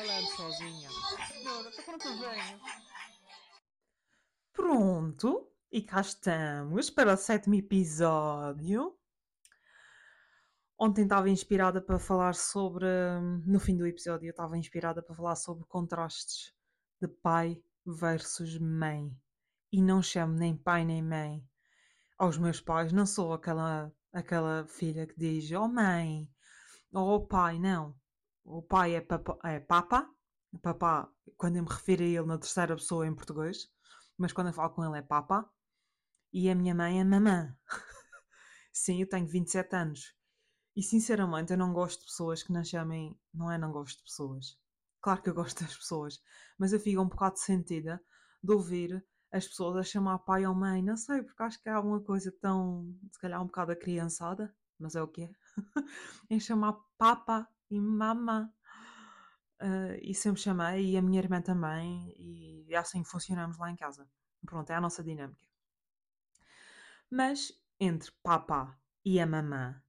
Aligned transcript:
falando 0.00 0.26
sozinha. 0.28 0.88
Senhora, 1.28 1.70
para 1.70 1.98
quando 1.98 2.20
venho? 2.20 2.60
Pronto, 4.52 5.52
e 5.70 5.82
cá 5.82 6.00
estamos 6.00 6.88
para 6.90 7.14
o 7.14 7.16
sétimo 7.16 7.54
episódio. 7.54 8.96
Ontem 10.78 11.02
estava 11.02 11.28
inspirada 11.28 11.82
para 11.82 11.98
falar 11.98 12.34
sobre. 12.34 12.86
No 13.44 13.60
fim 13.60 13.76
do 13.76 13.86
episódio, 13.86 14.26
eu 14.26 14.30
estava 14.30 14.56
inspirada 14.56 15.02
para 15.02 15.14
falar 15.14 15.36
sobre 15.36 15.66
contrastes 15.66 16.54
de 17.00 17.06
pai 17.06 17.62
versus 17.84 18.58
mãe. 18.58 19.14
E 19.70 19.82
não 19.82 20.02
chamo 20.02 20.34
nem 20.34 20.56
pai 20.56 20.84
nem 20.84 21.02
mãe 21.02 21.46
aos 22.18 22.38
meus 22.38 22.60
pais. 22.60 22.92
Não 22.92 23.04
sou 23.04 23.34
aquela, 23.34 23.92
aquela 24.12 24.66
filha 24.66 25.06
que 25.06 25.14
diz: 25.18 25.50
Oh 25.52 25.68
mãe, 25.68 26.26
ou 26.90 27.16
oh 27.16 27.26
pai, 27.26 27.58
não. 27.58 27.94
O 28.44 28.62
pai 28.62 28.94
é, 28.94 29.00
papa, 29.00 29.38
é 29.44 29.60
papa. 29.60 30.10
Papá, 30.62 31.08
quando 31.36 31.56
eu 31.56 31.62
me 31.62 31.68
refiro 31.68 32.02
a 32.02 32.06
ele 32.06 32.26
na 32.26 32.38
terceira 32.38 32.74
pessoa 32.74 33.06
em 33.06 33.14
português, 33.14 33.68
mas 34.18 34.32
quando 34.32 34.48
eu 34.48 34.52
falo 34.52 34.70
com 34.70 34.84
ele 34.84 34.98
é 34.98 35.02
papa. 35.02 35.48
E 36.32 36.48
a 36.48 36.54
minha 36.54 36.74
mãe 36.74 37.00
é 37.00 37.04
mamã. 37.04 37.56
Sim, 38.72 39.00
eu 39.00 39.08
tenho 39.08 39.26
27 39.26 39.74
anos. 39.76 40.14
E 40.76 40.82
sinceramente 40.82 41.52
eu 41.52 41.58
não 41.58 41.72
gosto 41.72 42.00
de 42.00 42.06
pessoas 42.06 42.42
que 42.42 42.52
não 42.52 42.64
chamem. 42.64 43.18
Não 43.34 43.50
é 43.50 43.58
não 43.58 43.72
gosto 43.72 43.98
de 43.98 44.04
pessoas. 44.04 44.58
Claro 45.00 45.22
que 45.22 45.30
eu 45.30 45.34
gosto 45.34 45.62
das 45.62 45.76
pessoas, 45.76 46.20
mas 46.58 46.72
eu 46.72 46.80
fico 46.80 47.00
um 47.00 47.08
bocado 47.08 47.38
sentida 47.38 48.02
de 48.42 48.52
ouvir 48.52 49.04
as 49.32 49.46
pessoas 49.46 49.76
a 49.76 49.82
chamar 49.82 50.18
pai 50.20 50.46
ou 50.46 50.54
mãe. 50.54 50.82
Não 50.82 50.96
sei, 50.96 51.22
porque 51.22 51.42
acho 51.42 51.62
que 51.62 51.68
há 51.68 51.80
uma 51.80 52.00
coisa 52.00 52.32
tão. 52.40 52.94
se 53.12 53.18
calhar 53.18 53.42
um 53.42 53.46
bocado 53.46 53.72
acriançada, 53.72 54.54
mas 54.78 54.94
é 54.94 55.02
o 55.02 55.08
que 55.08 55.22
é. 55.22 55.32
em 56.28 56.38
chamar 56.40 56.76
papa 56.98 57.48
e 57.70 57.80
mamã. 57.80 58.52
Uh, 59.62 59.96
e 60.02 60.14
sempre 60.14 60.40
chamei, 60.40 60.92
e 60.92 60.96
a 60.96 61.02
minha 61.02 61.20
irmã 61.20 61.42
também, 61.42 62.14
e 62.16 62.74
assim 62.74 63.04
funcionamos 63.04 63.58
lá 63.58 63.70
em 63.70 63.76
casa. 63.76 64.08
Pronto, 64.44 64.70
é 64.70 64.74
a 64.74 64.80
nossa 64.80 65.04
dinâmica. 65.04 65.44
Mas 67.10 67.52
entre 67.78 68.10
papá 68.22 68.78
e 69.04 69.20
a 69.20 69.26
mamã 69.26 69.82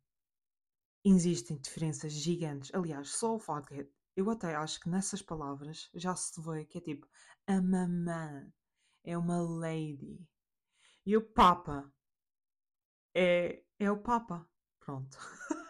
existem 1.04 1.58
diferenças 1.58 2.12
gigantes. 2.12 2.74
Aliás, 2.74 3.12
só 3.12 3.36
o 3.36 3.40
facto 3.40 3.70
que 3.70 3.90
eu 4.16 4.30
até 4.30 4.56
acho 4.56 4.80
que 4.80 4.90
nessas 4.90 5.22
palavras 5.22 5.90
já 5.94 6.16
se 6.16 6.42
vê 6.42 6.66
que 6.66 6.78
é 6.78 6.82
tipo 6.82 7.08
a 7.48 7.62
mamã 7.62 8.52
é 9.04 9.18
uma 9.18 9.42
lady 9.42 10.28
e 11.06 11.16
o 11.18 11.22
papa 11.22 11.92
é, 13.14 13.64
é 13.80 13.92
o 13.92 13.98
papa. 13.98 14.48
Pronto. 14.80 15.18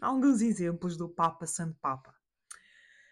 Alguns 0.00 0.40
exemplos 0.40 0.96
do 0.96 1.08
papa 1.08 1.46
sendo 1.46 1.74
papa. 1.74 2.14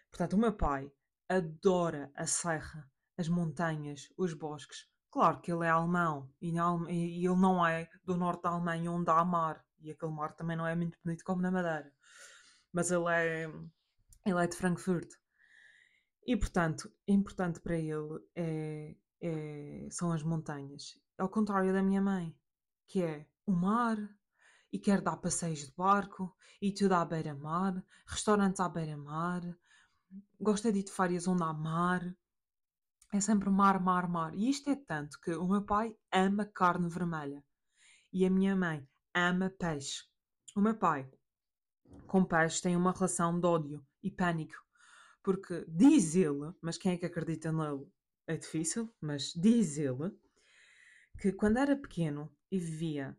Portanto, 0.09 0.33
o 0.33 0.39
meu 0.39 0.53
pai 0.53 0.91
adora 1.29 2.11
a 2.15 2.25
serra, 2.25 2.89
as 3.17 3.27
montanhas, 3.27 4.09
os 4.17 4.33
bosques, 4.33 4.87
Claro 5.15 5.39
que 5.39 5.49
ele 5.49 5.65
é 5.65 5.69
alemão 5.69 6.29
e, 6.41 6.49
e 6.49 7.25
ele 7.25 7.37
não 7.37 7.65
é 7.65 7.89
do 8.03 8.17
norte 8.17 8.43
da 8.43 8.49
Alemanha 8.49 8.91
onde 8.91 9.09
há 9.09 9.23
mar. 9.23 9.65
E 9.79 9.89
aquele 9.89 10.11
mar 10.11 10.35
também 10.35 10.57
não 10.57 10.67
é 10.67 10.75
muito 10.75 10.99
bonito 11.01 11.23
como 11.23 11.41
na 11.41 11.49
Madeira. 11.49 11.89
Mas 12.73 12.91
ele 12.91 13.05
é, 13.09 13.43
ele 14.25 14.43
é 14.43 14.45
de 14.45 14.57
Frankfurt. 14.57 15.09
E 16.27 16.35
portanto, 16.35 16.91
importante 17.07 17.61
para 17.61 17.77
ele 17.77 18.19
é, 18.35 18.97
é, 19.21 19.87
são 19.89 20.11
as 20.11 20.21
montanhas. 20.21 20.99
Ao 21.17 21.29
contrário 21.29 21.71
da 21.71 21.81
minha 21.81 22.01
mãe, 22.01 22.37
que 22.85 23.01
é 23.01 23.25
o 23.45 23.53
mar, 23.53 23.97
e 24.71 24.79
quer 24.79 25.01
dar 25.01 25.17
passeios 25.17 25.59
de 25.59 25.73
barco, 25.75 26.35
e 26.61 26.71
tudo 26.71 26.93
à 26.93 27.05
beira-mar, 27.05 27.83
restaurantes 28.07 28.59
à 28.59 28.69
beira-mar, 28.69 29.41
gosta 30.39 30.71
de 30.71 30.79
ir 30.79 30.83
de 30.83 30.91
férias 30.91 31.27
onde 31.27 31.43
há 31.43 31.53
mar, 31.53 32.15
é 33.13 33.19
sempre 33.19 33.49
mar, 33.49 33.79
mar, 33.79 34.09
mar. 34.09 34.33
E 34.35 34.49
isto 34.49 34.69
é 34.69 34.75
tanto 34.75 35.19
que 35.21 35.31
o 35.31 35.47
meu 35.47 35.63
pai 35.63 35.95
ama 36.11 36.45
carne 36.45 36.89
vermelha 36.89 37.43
e 38.11 38.25
a 38.25 38.29
minha 38.29 38.55
mãe 38.55 38.87
ama 39.13 39.49
peixe. 39.49 40.03
O 40.55 40.61
meu 40.61 40.75
pai, 40.75 41.09
com 42.07 42.25
peixe, 42.25 42.61
tem 42.61 42.75
uma 42.75 42.91
relação 42.91 43.39
de 43.39 43.47
ódio 43.47 43.85
e 44.01 44.11
pânico. 44.11 44.55
Porque 45.23 45.65
diz 45.67 46.15
ele, 46.15 46.53
mas 46.61 46.77
quem 46.77 46.93
é 46.93 46.97
que 46.97 47.05
acredita 47.05 47.51
nele 47.51 47.87
é 48.27 48.37
difícil, 48.37 48.93
mas 49.01 49.33
diz 49.33 49.77
ele 49.77 50.11
que 51.19 51.31
quando 51.31 51.57
era 51.57 51.75
pequeno 51.75 52.29
e 52.51 52.59
vivia, 52.59 53.17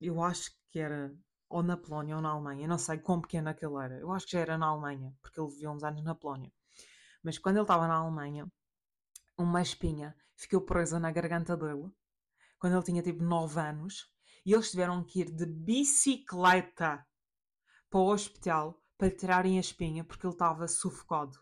eu 0.00 0.22
acho 0.22 0.50
que 0.70 0.78
era 0.78 1.14
ou 1.48 1.62
na 1.62 1.76
Polónia 1.76 2.16
ou 2.16 2.22
na 2.22 2.30
Alemanha, 2.30 2.68
não 2.68 2.78
sei 2.78 2.98
quão 2.98 3.20
pequeno 3.20 3.48
aquele 3.48 3.74
era, 3.82 3.98
eu 3.98 4.12
acho 4.12 4.26
que 4.26 4.32
já 4.32 4.40
era 4.40 4.58
na 4.58 4.66
Alemanha, 4.66 5.16
porque 5.22 5.40
ele 5.40 5.48
vivia 5.48 5.70
uns 5.70 5.82
anos 5.82 6.04
na 6.04 6.14
Polónia. 6.14 6.52
Mas 7.22 7.38
quando 7.38 7.56
ele 7.56 7.64
estava 7.64 7.88
na 7.88 7.96
Alemanha, 7.96 8.46
uma 9.36 9.62
espinha 9.62 10.14
ficou 10.36 10.60
presa 10.60 11.00
na 11.00 11.10
garganta 11.10 11.56
dele 11.56 11.90
quando 12.58 12.74
ele 12.74 12.84
tinha 12.84 13.02
tipo 13.02 13.22
9 13.22 13.60
anos 13.60 14.12
e 14.44 14.52
eles 14.52 14.70
tiveram 14.70 15.04
que 15.04 15.20
ir 15.20 15.30
de 15.30 15.46
bicicleta 15.46 17.06
para 17.90 18.00
o 18.00 18.12
hospital 18.12 18.82
para 18.96 19.10
tirarem 19.10 19.56
a 19.56 19.60
espinha 19.60 20.04
porque 20.04 20.26
ele 20.26 20.34
estava 20.34 20.66
sufocado. 20.66 21.38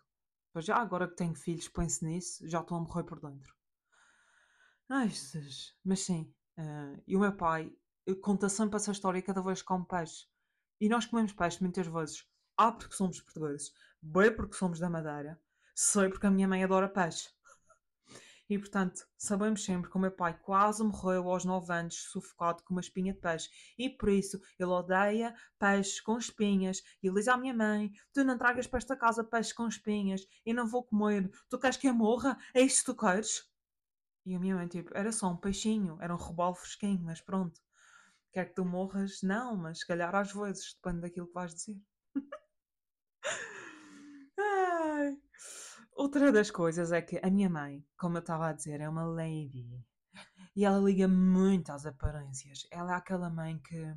Pois 0.53 0.65
já 0.65 0.77
agora 0.77 1.09
que 1.09 1.17
tenho 1.17 1.34
filhos, 1.34 1.69
põe-se 1.69 2.05
nisso, 2.05 2.49
já 2.49 2.61
estou 2.61 2.78
a 2.78 2.81
morrer 2.81 3.05
por 3.05 3.21
dentro. 3.21 3.55
Ai 4.88 5.09
Jesus, 5.09 5.75
mas 5.84 6.00
sim. 6.00 6.33
Uh, 6.59 7.03
e 7.06 7.17
o 7.17 7.21
meu 7.21 7.37
pai 7.37 7.73
conta 8.15 8.49
sempre 8.49 8.77
essa 8.77 8.93
história 8.93 9.21
cada 9.21 9.43
vez 9.43 9.62
come 9.62 9.84
peixe. 9.87 10.27
E 10.81 10.89
nós 10.89 11.06
comemos 11.06 11.33
peixe 11.33 11.61
muitas 11.61 11.87
vezes. 11.87 12.25
A 12.56 12.72
porque 12.72 12.94
somos 12.94 13.21
portugueses, 13.21 13.72
B 14.00 14.31
porque 14.31 14.55
somos 14.55 14.78
da 14.78 14.89
Madeira, 14.89 15.39
sei 15.75 16.09
porque 16.09 16.27
a 16.27 16.31
minha 16.31 16.49
mãe 16.49 16.65
adora 16.65 16.89
peixe. 16.89 17.28
E, 18.49 18.56
portanto, 18.59 19.05
sabemos 19.19 19.65
sempre 19.65 19.91
que 19.91 19.97
o 19.97 20.00
meu 20.00 20.11
pai 20.11 20.39
quase 20.41 20.83
morreu 20.83 21.28
aos 21.28 21.44
9 21.44 21.72
anos, 21.72 21.97
sufocado 21.97 22.62
com 22.62 22.75
uma 22.75 22.81
espinha 22.81 23.12
de 23.12 23.19
peixe. 23.19 23.50
E 23.77 23.91
por 23.91 24.09
isso 24.09 24.41
ele 24.59 24.71
odeia 24.71 25.34
peixes 25.59 26.00
com 26.00 26.17
espinhas. 26.17 26.81
E 27.03 27.09
ele 27.09 27.17
diz 27.17 27.27
à 27.27 27.37
minha 27.37 27.53
mãe: 27.53 27.91
Tu 28.12 28.23
não 28.23 28.38
tragas 28.38 28.67
para 28.69 28.78
esta 28.78 28.97
casa 28.97 29.25
peixes 29.25 29.53
com 29.53 29.67
espinhas 29.67 30.25
e 30.44 30.53
não 30.55 30.67
vou 30.67 30.84
comer. 30.84 31.28
Tu 31.50 31.59
queres 31.59 31.77
que 31.77 31.88
eu 31.88 31.94
morra? 31.94 32.38
É 32.55 32.62
isto 32.62 32.84
que 32.84 32.93
tu 32.93 32.97
queres? 32.97 33.50
E 34.25 34.34
a 34.34 34.38
minha 34.38 34.55
mãe, 34.55 34.69
tipo, 34.69 34.97
era 34.97 35.11
só 35.11 35.28
um 35.28 35.37
peixinho, 35.37 35.99
era 36.00 36.15
um 36.15 36.19
robalo 36.19 36.55
fresquinho, 36.55 37.03
mas 37.03 37.21
pronto. 37.21 37.61
Quer 38.36 38.50
que 38.50 38.56
tu 38.56 38.66
morras? 38.66 39.22
Não, 39.22 39.56
mas 39.56 39.78
se 39.78 39.86
calhar 39.86 40.14
às 40.14 40.30
vezes, 40.30 40.74
depende 40.74 41.00
daquilo 41.00 41.26
que 41.26 41.32
vais 41.32 41.54
dizer. 41.54 41.80
Ai. 44.38 45.16
Outra 45.92 46.30
das 46.30 46.50
coisas 46.50 46.92
é 46.92 47.00
que 47.00 47.19
a 47.22 47.30
minha 47.30 47.48
mãe, 47.48 47.82
como 47.96 48.19
eu 48.19 48.20
estava 48.20 48.48
a 48.48 48.52
dizer, 48.52 48.82
é 48.82 48.88
uma 48.91 49.06
lady. 49.06 49.82
E 50.54 50.66
ela 50.66 50.78
liga 50.78 51.08
muito 51.08 51.72
às 51.72 51.86
aparências. 51.86 52.66
Ela 52.70 52.92
é 52.92 52.96
aquela 52.96 53.30
mãe 53.30 53.58
que. 53.58 53.94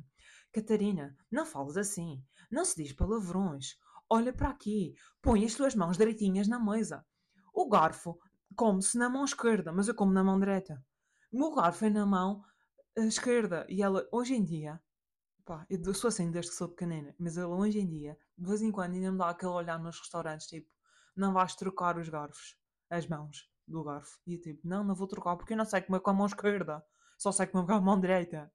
Catarina, 0.50 1.14
não 1.30 1.44
falas 1.44 1.76
assim. 1.76 2.24
Não 2.50 2.64
se 2.64 2.82
diz 2.82 2.94
palavrões. 2.94 3.76
Olha 4.08 4.32
para 4.32 4.48
aqui. 4.48 4.94
Põe 5.20 5.44
as 5.44 5.52
tuas 5.52 5.74
mãos 5.74 5.98
direitinhas 5.98 6.48
na 6.48 6.58
mesa. 6.58 7.04
O 7.52 7.68
garfo 7.68 8.18
come-se 8.56 8.96
na 8.96 9.10
mão 9.10 9.26
esquerda, 9.26 9.70
mas 9.70 9.86
eu 9.86 9.94
como 9.94 10.14
na 10.14 10.24
mão 10.24 10.40
direita. 10.40 10.82
O 11.30 11.38
meu 11.38 11.54
garfo 11.54 11.84
é 11.84 11.90
na 11.90 12.06
mão 12.06 12.42
eh, 12.96 13.06
esquerda. 13.06 13.66
E 13.68 13.82
ela, 13.82 14.08
hoje 14.12 14.34
em 14.34 14.44
dia, 14.44 14.80
pá, 15.44 15.66
eu 15.68 15.94
sou 15.94 16.08
assim 16.08 16.30
desde 16.30 16.50
que 16.50 16.56
sou 16.56 16.68
pequenina, 16.68 17.14
mas 17.18 17.36
ela, 17.36 17.54
hoje 17.54 17.78
em 17.80 17.88
dia, 17.88 18.18
de 18.36 18.46
vez 18.46 18.62
em 18.62 18.70
quando, 18.70 18.94
ainda 18.94 19.12
me 19.12 19.18
dá 19.18 19.30
aquele 19.30 19.52
olhar 19.52 19.78
nos 19.78 19.98
restaurantes, 19.98 20.46
tipo, 20.46 20.70
não 21.16 21.32
vais 21.32 21.54
trocar 21.54 21.98
os 21.98 22.08
garfos, 22.08 22.56
as 22.88 23.06
mãos 23.06 23.50
do 23.66 23.84
garfo. 23.84 24.18
E 24.26 24.34
eu 24.34 24.40
tipo, 24.40 24.66
não, 24.66 24.84
não 24.84 24.94
vou 24.94 25.06
trocar 25.06 25.36
porque 25.36 25.52
eu 25.52 25.56
não 25.56 25.64
sei 25.64 25.82
comer 25.82 26.00
com 26.00 26.10
a 26.10 26.14
mão 26.14 26.26
esquerda, 26.26 26.84
só 27.18 27.32
sei 27.32 27.46
comer 27.46 27.66
com 27.66 27.72
a 27.72 27.80
mão 27.80 28.00
direita. 28.00 28.52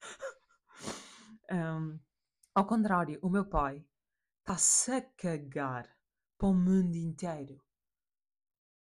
um, 1.50 1.98
ao 2.54 2.66
contrário, 2.66 3.18
o 3.22 3.28
meu 3.28 3.44
pai 3.44 3.84
está-se 4.40 4.92
a 4.92 5.02
cagar 5.02 5.88
para 6.36 6.48
o 6.48 6.54
mundo 6.54 6.96
inteiro. 6.96 7.62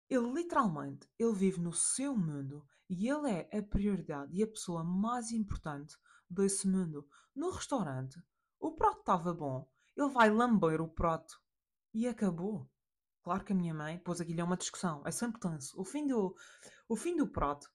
Ele 0.09 0.31
literalmente, 0.31 1.09
ele 1.17 1.33
vive 1.33 1.59
no 1.59 1.73
seu 1.73 2.15
mundo 2.15 2.65
e 2.89 3.09
ele 3.09 3.29
é 3.29 3.57
a 3.57 3.63
prioridade 3.63 4.35
e 4.35 4.43
a 4.43 4.47
pessoa 4.47 4.83
mais 4.83 5.31
importante 5.31 5.97
desse 6.29 6.67
mundo. 6.67 7.07
No 7.35 7.51
restaurante, 7.51 8.21
o 8.59 8.71
prato 8.71 8.99
estava 8.99 9.33
bom, 9.33 9.67
ele 9.95 10.09
vai 10.09 10.29
lamber 10.29 10.81
o 10.81 10.87
prato 10.87 11.39
e 11.93 12.07
acabou. 12.07 12.69
Claro 13.23 13.43
que 13.43 13.53
a 13.53 13.55
minha 13.55 13.73
mãe 13.73 13.97
pôs 13.97 14.21
aquilo 14.21 14.41
é 14.41 14.43
uma 14.43 14.57
discussão, 14.57 15.01
é 15.05 15.11
sempre 15.11 15.39
tenso. 15.39 15.79
O 15.79 15.83
fim 15.83 16.05
do, 16.05 16.35
o 16.87 16.95
fim 16.95 17.15
do 17.15 17.27
prato 17.27 17.67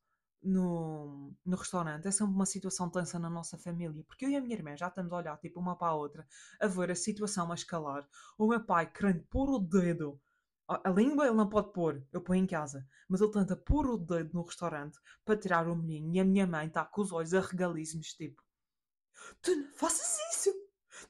no, 0.43 1.35
no 1.45 1.57
restaurante 1.57 2.07
é 2.07 2.11
sempre 2.11 2.35
uma 2.35 2.47
situação 2.47 2.89
tensa 2.89 3.19
na 3.19 3.29
nossa 3.29 3.59
família, 3.59 4.05
porque 4.05 4.25
eu 4.25 4.31
e 4.31 4.37
a 4.37 4.41
minha 4.41 4.55
irmã 4.55 4.77
já 4.77 4.89
estamos 4.89 5.13
a 5.13 5.17
olhar 5.17 5.37
tipo 5.39 5.61
uma 5.61 5.77
para 5.77 5.89
a 5.89 5.95
outra, 5.95 6.27
a 6.61 6.67
ver 6.67 6.91
a 6.91 6.95
situação 6.95 7.51
a 7.51 7.55
escalar. 7.55 8.09
O 8.39 8.47
meu 8.47 8.65
pai 8.65 8.91
querendo 8.91 9.23
pôr 9.25 9.51
o 9.51 9.59
dedo, 9.59 10.21
a, 10.71 10.89
a 10.89 10.93
língua 10.93 11.27
ele 11.27 11.35
não 11.35 11.49
pode 11.49 11.73
pôr, 11.73 12.07
eu 12.13 12.21
ponho 12.21 12.45
em 12.45 12.47
casa, 12.47 12.87
mas 13.09 13.21
ele 13.21 13.33
tenta 13.33 13.57
pôr 13.57 13.87
o 13.89 13.99
dedo 13.99 14.31
no 14.33 14.45
restaurante 14.45 14.99
para 15.25 15.37
tirar 15.37 15.67
o 15.67 15.75
menino 15.75 16.15
e 16.15 16.21
a 16.21 16.25
minha 16.25 16.47
mãe 16.47 16.69
está 16.69 16.85
com 16.85 17.03
os 17.03 17.11
olhos 17.11 17.35
arregalíssimos, 17.35 18.15
tipo: 18.15 18.41
Tu 19.43 19.57
não 19.57 19.73
faças 19.73 20.17
isso! 20.33 20.55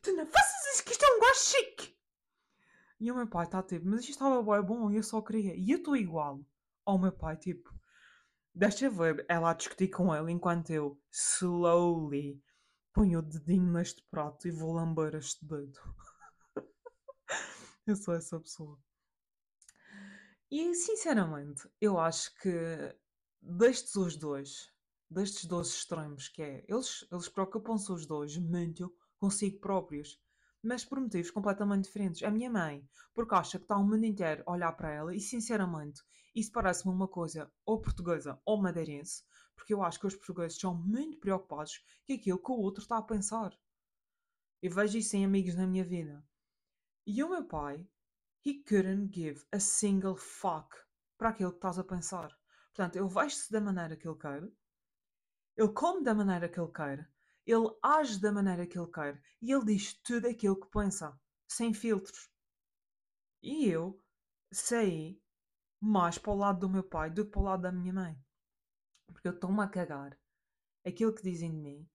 Tu 0.01 0.13
não 0.17 0.25
faças 0.25 0.75
isso, 0.75 0.85
que 0.85 0.93
isto 0.93 1.05
é 1.05 1.17
um 1.17 1.21
gajo 1.21 1.41
chique! 1.41 1.99
E 2.99 3.13
o 3.13 3.15
meu 3.15 3.27
pai 3.29 3.45
está 3.45 3.63
tipo, 3.63 3.87
mas 3.87 4.01
isto 4.01 4.13
estava 4.13 4.43
bué 4.43 4.63
bom 4.63 4.91
e 4.91 4.97
eu 4.97 5.03
só 5.03 5.21
queria. 5.21 5.55
E 5.55 5.71
eu 5.71 5.79
estou 5.79 5.97
igual 5.97 6.41
ao 6.87 6.99
meu 6.99 7.13
pai, 7.13 7.37
tipo, 7.37 7.75
deixa 8.55 8.89
ver 8.89 9.25
ela 9.29 9.51
a 9.51 9.55
discutir 9.55 9.89
com 9.89 10.15
ele 10.15 10.33
enquanto 10.33 10.71
eu 10.71 10.99
slowly 11.11 12.43
ponho 12.93 13.19
o 13.19 13.23
dedinho 13.23 13.73
neste 13.73 14.03
prato 14.11 14.49
e 14.49 14.51
vou 14.51 14.73
lamber 14.73 15.15
este 15.15 15.45
dedo. 15.47 15.79
eu 17.87 17.97
sou 17.97 18.15
essa 18.15 18.41
pessoa. 18.41 18.79
E 20.51 20.75
sinceramente, 20.75 21.69
eu 21.81 21.97
acho 21.97 22.35
que 22.35 22.51
destes 23.41 23.95
os 23.95 24.17
dois, 24.17 24.69
destes 25.09 25.45
dois 25.45 25.69
extremos, 25.69 26.29
que 26.29 26.43
é, 26.43 26.65
eles, 26.67 27.07
eles 27.11 27.29
preocupam-se 27.29 27.93
os 27.93 28.05
dois 28.05 28.37
muito 28.37 28.93
consigo 29.17 29.61
próprios, 29.61 30.21
mas 30.61 30.85
por 30.85 30.99
motivos 30.99 31.31
completamente 31.31 31.85
diferentes. 31.85 32.25
A 32.25 32.33
minha 32.33 32.51
mãe, 32.51 32.85
porque 33.15 33.35
acha 33.35 33.59
que 33.59 33.65
está 33.65 33.77
o 33.77 33.85
mundo 33.85 34.05
inteiro 34.05 34.43
a 34.45 34.53
olhar 34.53 34.73
para 34.73 34.91
ela, 34.91 35.15
e 35.15 35.21
sinceramente, 35.21 36.03
isso 36.35 36.51
parece-me 36.51 36.93
uma 36.93 37.07
coisa 37.07 37.49
ou 37.65 37.81
portuguesa 37.81 38.41
ou 38.45 38.61
madeirense, 38.61 39.23
porque 39.55 39.73
eu 39.73 39.85
acho 39.85 40.01
que 40.01 40.07
os 40.09 40.17
portugueses 40.17 40.59
são 40.59 40.75
muito 40.75 41.19
preocupados 41.19 41.79
com 42.07 42.13
aquilo 42.13 42.43
que 42.43 42.51
o 42.51 42.59
outro 42.59 42.83
está 42.83 42.99
a 42.99 43.03
pensar. 43.03 43.57
Eu 44.61 44.73
vejo 44.73 44.99
isso 44.99 45.17
em 45.17 45.25
amigos 45.25 45.55
na 45.55 45.67
minha 45.67 45.85
vida. 45.85 46.25
E 47.07 47.23
o 47.23 47.31
meu 47.31 47.45
pai, 47.45 47.87
he 48.45 48.63
couldn't 48.65 49.13
give 49.13 49.45
a 49.53 49.61
single 49.61 50.17
fuck 50.17 50.75
para 51.19 51.31
aquilo 51.31 51.51
que 51.51 51.59
estás 51.59 51.79
a 51.79 51.85
pensar. 51.85 52.37
Portanto, 52.75 52.97
ele 52.97 53.09
veste-se 53.09 53.53
da 53.53 53.61
maneira 53.61 53.97
que 53.97 54.09
ele 54.09 54.19
quer, 54.19 54.43
ele 55.57 55.73
come 55.73 56.03
da 56.03 56.15
maneira 56.15 56.49
que 56.49 56.59
ele 56.59 56.73
quer, 56.73 57.11
ele 57.47 57.69
age 57.83 58.21
da 58.21 58.33
maneira 58.33 58.67
que 58.67 58.79
ele 58.79 58.91
quer 58.91 59.21
e 59.43 59.53
ele 59.53 59.65
diz 59.65 59.95
tudo 60.03 60.29
aquilo 60.29 60.59
que 60.59 60.71
pensa, 60.71 61.19
sem 61.49 61.75
filtros. 61.75 62.31
E 63.43 63.69
eu 63.69 63.99
saí 64.53 65.21
mais 65.81 66.19
para 66.19 66.33
o 66.33 66.37
lado 66.37 66.61
do 66.61 66.69
meu 66.69 66.83
pai 66.83 67.11
do 67.11 67.25
que 67.25 67.31
para 67.33 67.41
o 67.41 67.45
lado 67.45 67.63
da 67.63 67.73
minha 67.73 67.93
mãe. 67.93 68.25
Porque 69.07 69.27
eu 69.29 69.33
estou-me 69.33 69.61
a 69.63 69.69
cagar 69.69 70.19
aquilo 70.87 71.15
que 71.15 71.23
dizem 71.23 71.51
de 71.51 71.57
mim. 71.57 71.89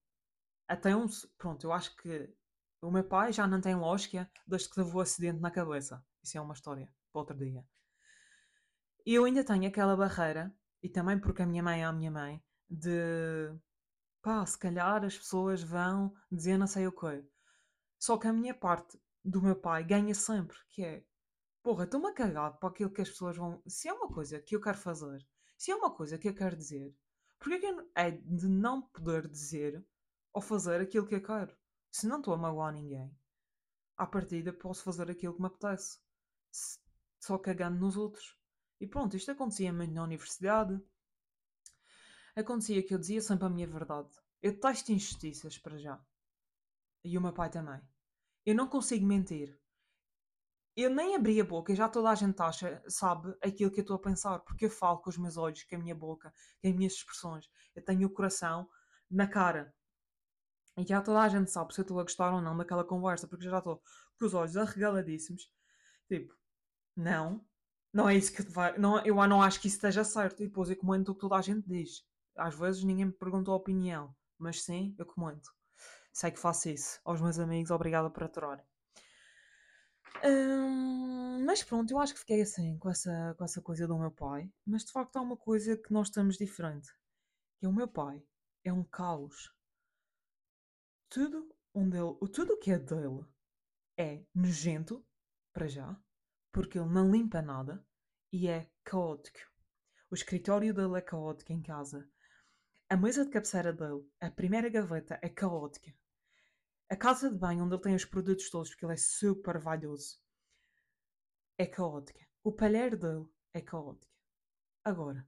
Até 0.68 0.96
um. 0.96 1.06
Pronto, 1.38 1.66
eu 1.66 1.72
acho 1.72 1.96
que 1.96 2.36
o 2.82 2.92
meu 2.92 3.04
pai 3.04 3.32
já 3.32 3.48
não 3.48 3.62
tem 3.62 3.76
lógica 3.76 4.30
desde 4.46 4.70
que 4.70 4.80
levou 4.80 4.98
o 4.98 5.02
acidente 5.02 5.40
na 5.40 5.52
cabeça. 5.52 6.04
Isso 6.26 6.40
é 6.40 6.42
uma 6.42 6.56
história 6.56 6.92
para 7.12 7.22
outro 7.22 7.38
dia. 7.38 7.64
E 9.06 9.14
eu 9.14 9.26
ainda 9.26 9.44
tenho 9.44 9.68
aquela 9.68 9.96
barreira, 9.96 10.52
e 10.82 10.90
também 10.90 11.20
porque 11.20 11.44
a 11.44 11.46
minha 11.46 11.62
mãe 11.62 11.82
é 11.82 11.86
a 11.86 11.94
minha 11.94 12.10
mãe, 12.10 12.44
de 12.68 13.56
pá, 14.24 14.44
se 14.44 14.58
calhar 14.58 15.06
as 15.06 15.16
pessoas 15.16 15.62
vão 15.62 16.12
dizer 16.32 16.58
não 16.58 16.66
sei 16.66 16.88
o 16.88 16.92
quê. 16.92 17.24
Só 18.00 18.18
que 18.18 18.28
a 18.28 18.34
minha 18.34 18.56
parte 18.56 19.00
do 19.24 19.40
meu 19.40 19.56
pai 19.56 19.84
ganha 19.84 20.16
sempre, 20.16 20.58
que 20.70 20.84
é 20.84 21.06
porra, 21.62 21.84
estou-me 21.84 22.08
a 22.08 22.14
cagar 22.14 22.58
para 22.58 22.70
aquilo 22.70 22.90
que 22.90 23.02
as 23.02 23.10
pessoas 23.10 23.38
vão. 23.38 23.62
Se 23.68 23.88
é 23.88 23.94
uma 23.94 24.08
coisa 24.12 24.40
que 24.40 24.56
eu 24.56 24.62
quero 24.62 24.80
fazer, 24.80 25.24
se 25.56 25.70
é 25.70 25.76
uma 25.76 25.92
coisa 25.92 26.18
que 26.18 26.28
eu 26.28 26.34
quero 26.34 26.56
dizer, 26.56 26.96
porque 27.38 27.56
é 27.56 27.60
que 27.60 27.90
é 27.94 28.12
de 28.12 28.48
não 28.48 28.82
poder 28.82 29.28
dizer 29.28 29.86
ou 30.34 30.42
fazer 30.42 30.82
aquilo 30.82 31.06
que 31.06 31.16
eu 31.16 31.22
quero? 31.22 31.56
Se 31.92 32.08
não 32.08 32.18
estou 32.18 32.34
a 32.34 32.38
magoar 32.38 32.74
ninguém, 32.74 33.16
à 33.98 34.06
partida 34.06 34.52
posso 34.52 34.84
fazer 34.84 35.10
aquilo 35.10 35.34
que 35.34 35.42
me 35.42 35.48
apetece, 35.48 36.00
só 37.20 37.38
cagando 37.38 37.80
nos 37.80 37.98
outros. 37.98 38.38
E 38.80 38.88
pronto, 38.88 39.16
isto 39.16 39.32
acontecia 39.32 39.72
muito 39.72 39.94
na 39.94 40.04
universidade, 40.04 40.80
acontecia 42.36 42.84
que 42.84 42.94
eu 42.94 43.00
dizia 43.00 43.22
sempre 43.22 43.46
a 43.46 43.50
minha 43.50 43.68
verdade. 43.68 44.10
Eu 44.42 44.52
detesto 44.52 44.92
injustiças 44.92 45.58
para 45.58 45.78
já. 45.78 46.00
E 47.04 47.18
o 47.18 47.22
meu 47.22 47.34
pai 47.34 47.50
também. 47.50 47.82
Eu 48.46 48.54
não 48.54 48.68
consigo 48.68 49.06
mentir. 49.06 49.60
Eu 50.76 50.90
nem 50.90 51.16
abri 51.16 51.40
a 51.40 51.46
boca 51.46 51.74
já 51.74 51.88
toda 51.88 52.10
a 52.10 52.16
gente 52.16 52.40
acha, 52.42 52.84
sabe 52.90 53.34
aquilo 53.42 53.72
que 53.72 53.80
eu 53.80 53.84
estou 53.84 53.96
a 53.96 54.02
pensar, 54.02 54.40
porque 54.40 54.66
eu 54.66 54.70
falo 54.70 55.00
com 55.00 55.10
os 55.10 55.18
meus 55.18 55.38
olhos, 55.38 55.64
com 55.64 55.76
a 55.76 55.80
minha 55.80 55.96
boca, 55.96 56.34
com 56.62 56.68
as 56.68 56.76
minhas 56.76 56.94
expressões. 56.94 57.50
Eu 57.74 57.84
tenho 57.84 58.06
o 58.08 58.12
coração 58.12 58.70
na 59.10 59.26
cara. 59.26 59.74
E 60.78 60.86
já 60.86 61.02
toda 61.02 61.22
a 61.22 61.30
gente 61.30 61.50
sabe 61.50 61.74
se 61.74 61.80
eu 61.80 61.84
estou 61.84 62.00
a 62.00 62.04
gostar 62.04 62.34
ou 62.34 62.42
não 62.42 62.58
daquela 62.58 62.84
conversa, 62.84 63.28
porque 63.28 63.46
já 63.46 63.60
estou 63.60 63.82
com 64.20 64.26
os 64.26 64.34
olhos 64.34 64.58
arregaladíssimos. 64.58 65.50
Tipo, 66.10 66.36
não, 66.96 67.46
não 67.94 68.10
é 68.10 68.16
isso 68.16 68.34
que 68.34 68.42
vai. 68.44 68.78
Não, 68.78 69.04
eu 69.06 69.16
não 69.28 69.42
acho 69.42 69.60
que 69.60 69.68
isso 69.68 69.78
esteja 69.78 70.04
certo. 70.04 70.42
E 70.44 70.48
depois 70.48 70.70
eu 70.70 70.78
comento 70.78 71.12
o 71.12 71.16
que 71.16 71.22
toda 71.22 71.36
a 71.36 71.42
gente 71.42 71.68
diz 71.68 72.04
às 72.36 72.56
vezes 72.56 72.84
ninguém 72.84 73.06
me 73.06 73.12
perguntou 73.12 73.54
a 73.54 73.58
opinião, 73.58 74.16
mas 74.38 74.62
sim, 74.62 74.96
eu 74.98 75.06
comento. 75.06 75.54
Sei 76.14 76.32
que 76.32 76.40
faço 76.40 76.70
isso. 76.70 77.00
Aos 77.04 77.22
meus 77.22 77.40
amigos, 77.40 77.72
obrigada 77.72 78.10
por 78.10 78.24
aturarem. 78.24 78.66
Hum, 80.24 81.44
mas 81.46 81.64
pronto, 81.64 81.92
eu 81.92 82.00
acho 82.00 82.14
que 82.14 82.20
fiquei 82.20 82.42
assim 82.42 82.78
com 82.78 82.90
essa, 82.90 83.36
com 83.38 83.44
essa 83.44 83.62
coisa 83.62 83.88
do 83.88 83.98
meu 83.98 84.12
pai. 84.12 84.52
Mas 84.66 84.86
de 84.86 84.92
facto 84.92 85.18
há 85.18 85.22
uma 85.22 85.38
coisa 85.38 85.78
que 85.78 85.92
nós 85.92 86.08
estamos 86.08 86.38
diferente. 86.38 86.90
Que 87.60 87.66
é 87.66 87.70
o 87.70 87.74
meu 87.74 87.88
pai. 87.88 88.24
É 88.64 88.72
um 88.72 88.84
caos. 88.84 89.54
Tudo 91.10 91.54
onde 91.74 91.98
ele. 91.98 92.16
Tudo 92.32 92.54
o 92.54 92.58
que 92.58 92.72
é 92.72 92.80
dele 92.80 93.26
é 93.98 94.26
nojento, 94.34 95.06
para 95.54 95.68
já, 95.68 95.98
porque 96.56 96.80
ele 96.80 96.88
não 96.88 97.12
limpa 97.12 97.42
nada 97.42 97.86
e 98.32 98.48
é 98.48 98.72
caótico. 98.82 99.40
O 100.10 100.16
escritório 100.16 100.74
dele 100.74 100.98
é 100.98 101.02
caótico 101.02 101.52
em 101.52 101.62
casa. 101.62 102.10
A 102.90 102.96
mesa 102.96 103.26
de 103.26 103.32
cabeceira 103.32 103.74
dele, 103.74 104.10
a 104.22 104.32
primeira 104.32 104.70
gaveta, 104.70 105.20
é 105.22 105.28
caótica. 105.28 105.94
A 106.90 106.96
casa 106.96 107.30
de 107.30 107.38
banho, 107.38 107.66
onde 107.66 107.76
ele 107.76 107.82
tem 107.82 107.94
os 107.94 108.06
produtos 108.06 108.50
todos, 108.50 108.70
porque 108.70 108.86
ele 108.86 108.94
é 108.94 108.98
super 108.98 109.60
valioso, 109.60 110.18
é 111.58 111.66
caótica. 111.66 112.26
O 112.42 112.54
palheiro 112.54 112.98
dele 112.98 113.28
é 113.54 113.60
caótico. 113.60 114.16
Agora, 114.82 115.28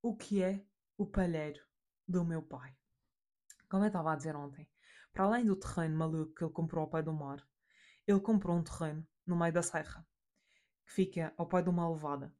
o 0.00 0.16
que 0.16 0.42
é 0.42 0.64
o 0.96 1.04
palheiro 1.04 1.60
do 2.08 2.24
meu 2.24 2.40
pai? 2.40 2.74
Como 3.68 3.84
eu 3.84 3.88
estava 3.88 4.14
a 4.14 4.16
dizer 4.16 4.34
ontem, 4.34 4.66
para 5.12 5.24
além 5.24 5.44
do 5.44 5.54
terreno 5.54 5.98
maluco 5.98 6.34
que 6.34 6.44
ele 6.44 6.52
comprou 6.54 6.84
ao 6.84 6.90
pé 6.90 7.02
do 7.02 7.12
mar, 7.12 7.46
ele 8.06 8.20
comprou 8.20 8.56
um 8.56 8.64
terreno 8.64 9.06
no 9.26 9.36
meio 9.36 9.52
da 9.52 9.62
serra, 9.62 10.06
fica 10.94 11.32
ao 11.36 11.46
pé 11.46 11.62
de 11.62 11.70
uma 11.70 11.88
levada. 11.88 12.34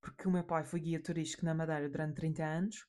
Porque 0.00 0.28
o 0.28 0.30
meu 0.30 0.44
pai 0.44 0.64
foi 0.64 0.80
guia 0.80 1.02
turístico 1.02 1.44
na 1.44 1.54
Madeira 1.54 1.88
durante 1.88 2.16
30 2.16 2.44
anos 2.44 2.88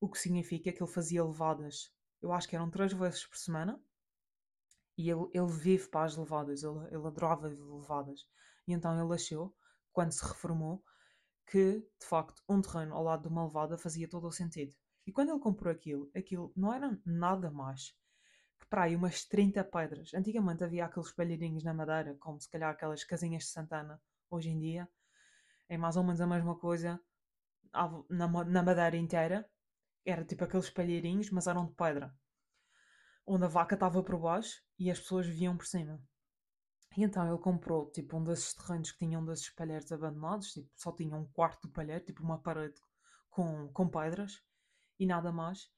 o 0.00 0.08
que 0.08 0.18
significa 0.18 0.72
que 0.72 0.82
ele 0.82 0.90
fazia 0.90 1.24
levadas, 1.24 1.92
eu 2.22 2.32
acho 2.32 2.48
que 2.48 2.54
eram 2.54 2.70
três 2.70 2.92
vezes 2.92 3.26
por 3.26 3.36
semana, 3.36 3.80
e 4.96 5.10
ele, 5.10 5.28
ele 5.32 5.46
vive 5.46 5.88
para 5.88 6.06
as 6.06 6.16
levadas, 6.16 6.62
ele, 6.62 6.78
ele 6.86 7.06
adorava 7.06 7.48
levadas. 7.48 8.20
E 8.66 8.72
então 8.72 9.00
ele 9.00 9.14
achou, 9.14 9.54
quando 9.92 10.12
se 10.12 10.24
reformou, 10.24 10.82
que 11.46 11.80
de 11.80 12.06
facto 12.06 12.42
um 12.48 12.60
terreno 12.60 12.94
ao 12.94 13.02
lado 13.02 13.22
de 13.22 13.28
uma 13.28 13.44
levada 13.46 13.78
fazia 13.78 14.08
todo 14.08 14.26
o 14.26 14.32
sentido. 14.32 14.74
E 15.06 15.12
quando 15.12 15.30
ele 15.30 15.40
comprou 15.40 15.72
aquilo, 15.72 16.10
aquilo 16.14 16.52
não 16.54 16.72
era 16.72 17.00
nada 17.04 17.50
mais 17.50 17.96
que 18.60 18.66
para 18.66 18.82
aí 18.82 18.96
umas 18.96 19.24
30 19.24 19.62
pedras. 19.64 20.12
Antigamente 20.12 20.64
havia 20.64 20.84
aqueles 20.84 21.12
palheirinhos 21.12 21.64
na 21.64 21.72
madeira, 21.72 22.16
como 22.18 22.40
se 22.40 22.50
calhar 22.50 22.70
aquelas 22.70 23.04
casinhas 23.04 23.44
de 23.44 23.50
Santana. 23.50 24.02
Hoje 24.30 24.50
em 24.50 24.58
dia 24.58 24.88
é 25.68 25.76
mais 25.76 25.96
ou 25.96 26.02
menos 26.02 26.20
a 26.20 26.26
mesma 26.26 26.56
coisa 26.56 27.00
na, 28.08 28.28
na 28.44 28.62
madeira 28.62 28.96
inteira, 28.96 29.48
era 30.04 30.24
tipo 30.24 30.44
aqueles 30.44 30.70
palheirinhos, 30.70 31.30
mas 31.30 31.46
eram 31.46 31.66
de 31.66 31.74
pedra. 31.74 32.14
Onde 33.26 33.44
a 33.44 33.48
vaca 33.48 33.74
estava 33.74 34.02
por 34.02 34.18
baixo 34.18 34.62
e 34.78 34.90
as 34.90 34.98
pessoas 34.98 35.26
viam 35.26 35.56
por 35.56 35.66
cima. 35.66 36.00
E 36.96 37.04
então 37.04 37.28
ele 37.28 37.38
comprou 37.38 37.90
tipo 37.90 38.16
um 38.16 38.24
desses 38.24 38.54
terrenos 38.54 38.90
que 38.90 38.98
tinham 38.98 39.24
desses 39.24 39.50
palheiros 39.50 39.92
abandonados, 39.92 40.52
tipo, 40.52 40.70
só 40.74 40.90
tinha 40.92 41.14
um 41.14 41.26
quarto 41.26 41.66
de 41.66 41.72
palheiro, 41.72 42.04
tipo 42.04 42.22
uma 42.22 42.38
parede 42.38 42.80
com, 43.28 43.68
com 43.72 43.88
pedras 43.88 44.42
e 44.98 45.06
nada 45.06 45.30
mais. 45.30 45.70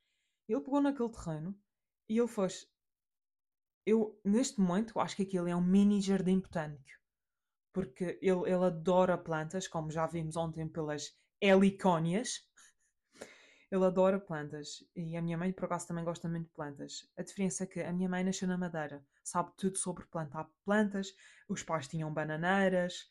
Ele 0.48 0.60
pegou 0.60 0.80
naquele 0.80 1.10
terreno 1.10 1.58
e 2.08 2.18
ele 2.18 2.28
fez. 2.28 2.66
Eu, 3.84 4.20
neste 4.24 4.60
momento, 4.60 4.98
acho 5.00 5.16
que 5.16 5.22
aquilo 5.22 5.48
é 5.48 5.56
um 5.56 5.60
mini 5.60 6.00
jardim 6.00 6.38
botânico. 6.38 6.99
Porque 7.72 8.18
ele, 8.20 8.42
ele 8.46 8.64
adora 8.64 9.16
plantas, 9.16 9.68
como 9.68 9.90
já 9.90 10.06
vimos 10.06 10.36
ontem 10.36 10.68
pelas 10.68 11.16
helicónias. 11.40 12.48
Ele 13.70 13.84
adora 13.84 14.18
plantas 14.18 14.82
e 14.96 15.16
a 15.16 15.22
minha 15.22 15.38
mãe, 15.38 15.52
por 15.52 15.66
acaso, 15.66 15.86
também 15.86 16.04
gosta 16.04 16.28
muito 16.28 16.46
de 16.46 16.52
plantas. 16.52 17.08
A 17.16 17.22
diferença 17.22 17.62
é 17.62 17.66
que 17.68 17.80
a 17.80 17.92
minha 17.92 18.08
mãe 18.08 18.24
nasceu 18.24 18.48
na 18.48 18.58
Madeira, 18.58 19.04
sabe 19.22 19.52
tudo 19.56 19.78
sobre 19.78 20.04
plantar 20.06 20.50
plantas. 20.64 21.14
Os 21.48 21.62
pais 21.62 21.86
tinham 21.86 22.12
bananeiras, 22.12 23.08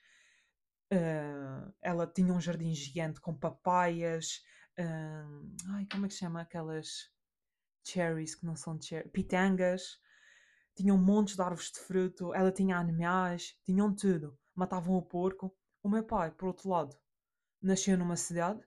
uh, 0.94 1.74
ela 1.82 2.08
tinha 2.08 2.34
um 2.34 2.42
jardim 2.42 2.74
gigante 2.74 3.22
com 3.22 3.34
papaias. 3.34 4.44
Uh, 4.78 5.56
ai, 5.76 5.88
como 5.92 6.06
é 6.06 6.08
que 6.10 6.14
se 6.14 6.22
chama 6.22 6.42
aquelas 6.42 7.10
cherries 7.84 8.36
que 8.36 8.46
não 8.46 8.56
são 8.56 8.80
cherries? 8.82 9.12
Pitangas. 9.12 10.00
Tinham 10.76 10.98
montes 10.98 11.36
de 11.36 11.42
árvores 11.42 11.72
de 11.72 11.80
fruto. 11.80 12.34
Ela 12.34 12.52
tinha 12.52 12.78
animais, 12.78 13.60
tinham 13.66 13.94
tudo. 13.94 14.39
Matavam 14.56 14.96
o 14.96 15.02
porco. 15.02 15.56
O 15.82 15.90
meu 15.90 16.04
pai, 16.04 16.32
por 16.32 16.48
outro 16.48 16.70
lado, 16.70 16.98
nasceu 17.62 17.98
numa 17.98 18.16
cidade 18.16 18.62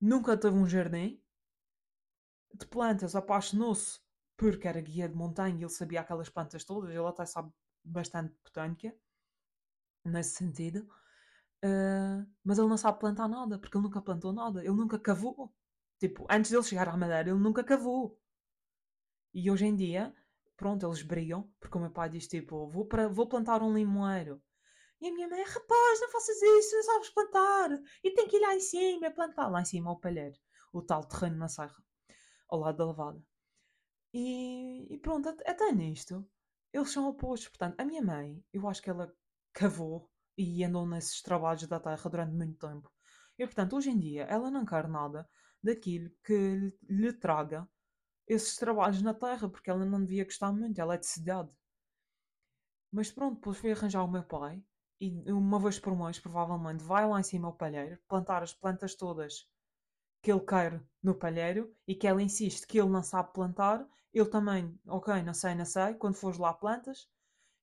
nunca 0.00 0.36
teve 0.36 0.56
um 0.56 0.66
jardim 0.66 1.22
de 2.54 2.66
plantas, 2.66 3.14
apaixonou-se 3.14 4.00
porque 4.36 4.66
era 4.66 4.80
guia 4.80 5.08
de 5.08 5.14
montanha 5.14 5.54
e 5.54 5.62
ele 5.62 5.68
sabia 5.68 6.00
aquelas 6.00 6.28
plantas 6.28 6.64
todas, 6.64 6.90
ele 6.90 7.06
até 7.06 7.26
sabe 7.26 7.52
bastante 7.84 8.34
botânica. 8.42 8.94
nesse 10.04 10.36
sentido. 10.36 10.86
Uh, 11.64 12.26
mas 12.44 12.58
ele 12.58 12.68
não 12.68 12.76
sabe 12.76 12.98
plantar 12.98 13.28
nada, 13.28 13.58
porque 13.58 13.76
ele 13.76 13.84
nunca 13.84 14.00
plantou 14.00 14.32
nada, 14.32 14.60
ele 14.60 14.72
nunca 14.72 14.98
cavou. 14.98 15.52
Tipo, 15.98 16.26
antes 16.30 16.50
dele 16.50 16.62
chegar 16.62 16.88
à 16.88 16.96
Madeira, 16.96 17.30
ele 17.30 17.38
nunca 17.38 17.62
cavou. 17.64 18.18
E 19.34 19.50
hoje 19.50 19.66
em 19.66 19.74
dia, 19.76 20.14
pronto, 20.56 20.86
eles 20.86 21.02
brigam, 21.02 21.52
porque 21.58 21.76
o 21.76 21.80
meu 21.80 21.90
pai 21.90 22.08
diz 22.08 22.26
tipo, 22.28 22.66
vou, 22.68 22.84
para, 22.86 23.08
vou 23.08 23.26
plantar 23.28 23.62
um 23.62 23.74
limoeiro. 23.74 24.40
E 25.00 25.08
a 25.08 25.12
minha 25.12 25.28
mãe, 25.28 25.42
rapaz, 25.42 26.00
não 26.00 26.10
faças 26.10 26.42
isso, 26.42 26.76
não 26.76 26.82
sabes 26.82 27.10
plantar. 27.10 27.70
E 28.04 28.10
tem 28.10 28.28
que 28.28 28.36
ir 28.36 28.40
lá 28.40 28.54
em 28.54 28.60
cima, 28.60 29.10
plantar 29.10 29.48
lá 29.48 29.62
em 29.62 29.64
cima 29.64 29.90
ao 29.90 29.98
palheiro. 29.98 30.38
O 30.72 30.82
tal 30.82 31.04
terreno 31.04 31.36
na 31.36 31.48
serra, 31.48 31.82
ao 32.48 32.60
lado 32.60 32.76
da 32.76 32.86
levada. 32.86 33.22
E, 34.12 34.92
e 34.92 34.98
pronto, 34.98 35.28
até 35.28 35.72
nisto, 35.72 36.28
eles 36.72 36.90
são 36.90 37.08
opostos. 37.08 37.48
Portanto, 37.48 37.80
a 37.80 37.84
minha 37.84 38.02
mãe, 38.02 38.44
eu 38.52 38.68
acho 38.68 38.82
que 38.82 38.90
ela 38.90 39.14
cavou 39.52 40.10
e 40.36 40.62
andou 40.64 40.86
nesses 40.86 41.22
trabalhos 41.22 41.66
da 41.66 41.80
terra 41.80 42.10
durante 42.10 42.34
muito 42.34 42.58
tempo. 42.58 42.90
E 43.38 43.46
portanto, 43.46 43.76
hoje 43.76 43.90
em 43.90 43.98
dia, 43.98 44.24
ela 44.24 44.50
não 44.50 44.66
quer 44.66 44.86
nada 44.86 45.28
daquilo 45.62 46.10
que 46.24 46.74
lhe 46.88 47.12
traga 47.12 47.68
esses 48.26 48.56
trabalhos 48.56 49.02
na 49.02 49.14
terra, 49.14 49.48
porque 49.48 49.70
ela 49.70 49.84
não 49.84 50.00
devia 50.04 50.24
gostar 50.24 50.52
muito, 50.52 50.78
ela 50.80 50.94
é 50.94 50.98
de 50.98 51.06
cidade. 51.06 51.50
Mas 52.92 53.10
pronto, 53.10 53.36
depois 53.36 53.56
fui 53.56 53.72
arranjar 53.72 54.04
o 54.04 54.10
meu 54.10 54.22
pai 54.24 54.62
e 55.00 55.32
uma 55.32 55.58
vez 55.58 55.78
por 55.78 55.96
mês, 55.96 56.18
provavelmente, 56.18 56.84
vai 56.84 57.08
lá 57.08 57.18
em 57.18 57.22
cima 57.22 57.48
ao 57.48 57.54
palheiro, 57.54 57.98
plantar 58.06 58.42
as 58.42 58.52
plantas 58.52 58.94
todas 58.94 59.48
que 60.22 60.30
ele 60.30 60.40
quer 60.40 60.82
no 61.02 61.14
palheiro 61.14 61.74
e 61.86 61.94
que 61.94 62.06
ela 62.06 62.22
insiste 62.22 62.66
que 62.66 62.78
ele 62.78 62.90
não 62.90 63.02
sabe 63.02 63.32
plantar, 63.32 63.86
ele 64.12 64.28
também, 64.28 64.78
ok, 64.86 65.22
não 65.22 65.34
sei, 65.34 65.54
não 65.54 65.64
sei, 65.64 65.94
quando 65.94 66.14
fores 66.14 66.38
lá 66.38 66.52
plantas. 66.52 67.08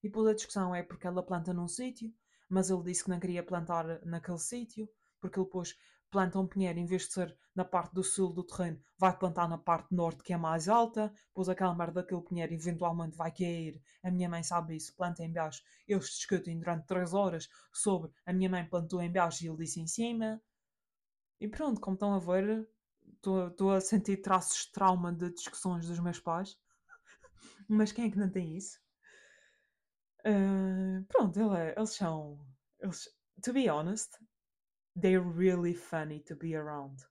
E 0.01 0.07
depois 0.07 0.27
a 0.27 0.33
discussão 0.33 0.73
é 0.73 0.81
porque 0.81 1.05
ela 1.05 1.23
planta 1.23 1.53
num 1.53 1.67
sítio, 1.67 2.13
mas 2.49 2.69
ele 2.69 2.83
disse 2.83 3.03
que 3.03 3.09
não 3.09 3.19
queria 3.19 3.43
plantar 3.43 4.03
naquele 4.05 4.39
sítio, 4.39 4.89
porque 5.19 5.39
ele 5.39 5.45
depois 5.45 5.75
planta 6.09 6.39
um 6.39 6.47
pinheiro, 6.47 6.79
em 6.79 6.85
vez 6.85 7.03
de 7.03 7.13
ser 7.13 7.37
na 7.55 7.65
parte 7.65 7.93
do 7.93 8.03
sul 8.03 8.31
do 8.31 8.43
terreno, 8.43 8.79
vai 8.97 9.17
plantar 9.17 9.47
na 9.47 9.57
parte 9.57 9.93
norte 9.93 10.23
que 10.23 10.33
é 10.33 10.37
mais 10.37 10.69
alta, 10.69 11.11
depois 11.27 11.49
aquela 11.49 11.73
merda 11.75 12.01
daquele 12.01 12.21
pinheiro 12.21 12.53
eventualmente 12.53 13.17
vai 13.17 13.31
cair. 13.31 13.81
A 14.03 14.11
minha 14.11 14.29
mãe 14.29 14.43
sabe 14.43 14.75
isso, 14.75 14.95
planta 14.95 15.23
em 15.23 15.31
baixo. 15.31 15.63
Eles 15.87 16.05
discutem 16.05 16.59
durante 16.59 16.85
3 16.85 17.13
horas 17.13 17.49
sobre 17.73 18.11
a 18.25 18.33
minha 18.33 18.49
mãe 18.49 18.65
plantou 18.65 19.01
em 19.01 19.11
baixo 19.11 19.43
e 19.43 19.47
ele 19.47 19.57
disse 19.57 19.79
em 19.79 19.87
cima. 19.87 20.41
E 21.39 21.47
pronto, 21.47 21.81
como 21.81 21.95
estão 21.95 22.13
a 22.13 22.19
ver, 22.19 22.67
estou 23.15 23.71
a 23.71 23.81
sentir 23.81 24.17
traços 24.17 24.65
de 24.65 24.71
trauma 24.71 25.11
de 25.11 25.31
discussões 25.31 25.87
dos 25.87 25.99
meus 25.99 26.19
pais. 26.19 26.57
Mas 27.67 27.91
quem 27.91 28.05
é 28.05 28.11
que 28.11 28.17
não 28.17 28.29
tem 28.29 28.55
isso? 28.55 28.79
Uh, 30.25 31.03
pronto, 31.07 31.39
ele 31.39 31.57
é, 31.57 31.75
eles 31.77 31.95
são. 31.95 32.39
Eles, 32.79 33.07
to 33.41 33.53
be 33.53 33.69
honest, 33.69 34.09
they're 34.99 35.21
really 35.21 35.75
funny 35.75 36.19
to 36.21 36.35
be 36.35 36.55
around. 36.55 37.05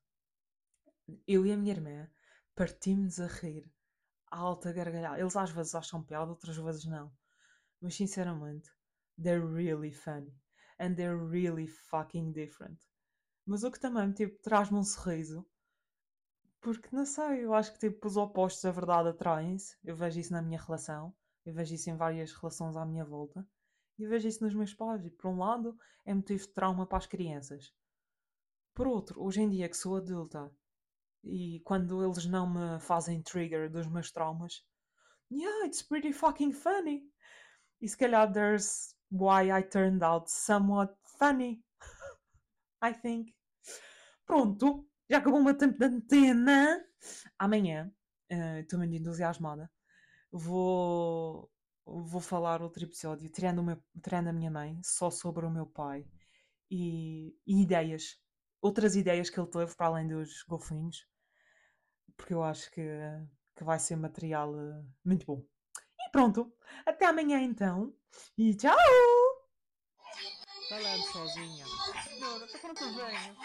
Eu 1.26 1.46
e 1.46 1.52
a 1.52 1.56
minha 1.56 1.72
irmã 1.72 2.08
partimos 2.56 3.20
a 3.20 3.28
rir 3.28 3.70
a 4.30 4.38
alta 4.38 4.72
gargalhada. 4.72 5.20
Eles 5.20 5.36
às 5.36 5.50
vezes 5.50 5.74
acham 5.74 6.02
piada, 6.02 6.30
outras 6.30 6.56
vezes 6.56 6.84
não. 6.84 7.12
Mas 7.80 7.94
sinceramente, 7.94 8.68
they're 9.22 9.46
really 9.46 9.92
funny. 9.92 10.36
And 10.80 10.94
they're 10.94 11.16
really 11.16 11.68
fucking 11.68 12.32
different. 12.32 12.78
Mas 13.46 13.62
o 13.62 13.70
que 13.70 13.78
também 13.78 14.12
tipo, 14.12 14.36
traz-me 14.42 14.78
um 14.78 14.82
sorriso. 14.82 15.46
Porque 16.60 16.88
não 16.90 17.06
sei, 17.06 17.44
eu 17.44 17.54
acho 17.54 17.72
que 17.72 17.78
tipo, 17.78 18.08
os 18.08 18.16
opostos 18.16 18.64
a 18.64 18.72
verdade 18.72 19.10
atraem-se. 19.10 19.76
Eu 19.84 19.94
vejo 19.94 20.18
isso 20.18 20.32
na 20.32 20.42
minha 20.42 20.60
relação. 20.60 21.14
Eu 21.44 21.54
vejo 21.54 21.74
isso 21.74 21.88
em 21.88 21.96
várias 21.96 22.32
relações 22.32 22.76
à 22.76 22.84
minha 22.84 23.04
volta. 23.04 23.46
E 23.98 24.06
vejo 24.06 24.28
isso 24.28 24.44
nos 24.44 24.54
meus 24.54 24.74
pais. 24.74 25.04
E 25.04 25.10
por 25.10 25.28
um 25.28 25.38
lado 25.38 25.78
é 26.04 26.12
motivo 26.14 26.46
de 26.46 26.52
trauma 26.52 26.86
para 26.86 26.98
as 26.98 27.06
crianças. 27.06 27.72
Por 28.74 28.86
outro, 28.86 29.22
hoje 29.22 29.40
em 29.40 29.48
dia 29.48 29.68
que 29.68 29.76
sou 29.76 29.96
adulta 29.96 30.50
e 31.24 31.60
quando 31.64 32.04
eles 32.04 32.26
não 32.26 32.48
me 32.48 32.78
fazem 32.78 33.22
trigger 33.22 33.70
dos 33.70 33.86
meus 33.86 34.12
traumas, 34.12 34.64
yeah, 35.30 35.66
it's 35.66 35.82
pretty 35.82 36.12
fucking 36.12 36.52
funny. 36.52 37.02
E 37.80 37.88
se 37.88 37.96
calhar 37.96 38.30
there's 38.30 38.94
why 39.10 39.50
I 39.50 39.62
turned 39.62 40.04
out 40.04 40.30
somewhat 40.30 40.94
funny. 41.18 41.64
I 42.82 42.92
think. 42.92 43.34
Pronto, 44.26 44.86
já 45.08 45.18
acabou 45.18 45.40
o 45.40 45.44
meu 45.44 45.56
tempo 45.56 45.78
de 45.78 45.86
antena. 45.86 46.84
Amanhã, 47.38 47.90
uh, 48.30 48.60
estou 48.60 48.78
muito 48.78 48.94
entusiasmada 48.94 49.70
vou, 50.36 51.50
vou 51.86 52.20
falar 52.20 52.60
outro 52.60 52.82
episódio, 52.82 53.30
tirando, 53.30 53.62
meu, 53.62 53.78
tirando 54.02 54.28
a 54.28 54.32
minha 54.32 54.50
mãe, 54.50 54.78
só 54.82 55.10
sobre 55.10 55.46
o 55.46 55.50
meu 55.50 55.66
pai 55.66 56.04
e, 56.70 57.36
e 57.46 57.62
ideias, 57.62 58.18
outras 58.60 58.96
ideias 58.96 59.30
que 59.30 59.38
ele 59.38 59.48
teve 59.48 59.74
para 59.76 59.86
além 59.86 60.08
dos 60.08 60.42
golfinhos, 60.42 61.06
porque 62.16 62.34
eu 62.34 62.42
acho 62.42 62.70
que, 62.72 62.82
que 63.54 63.64
vai 63.64 63.78
ser 63.78 63.96
material 63.96 64.52
uh, 64.52 64.84
muito 65.04 65.24
bom. 65.24 65.44
E 66.00 66.10
pronto, 66.10 66.52
até 66.84 67.06
amanhã 67.06 67.40
então, 67.40 67.94
e 68.36 68.54
tchau! 68.54 68.76
Falando 70.68 71.02
sozinha. 71.04 71.64
Não, 72.18 72.38
eu 72.38 72.48
tô 72.48 72.58
falando 72.58 72.96
venho. 72.96 73.36